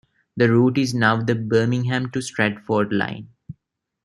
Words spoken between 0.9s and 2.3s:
now the Birmingham to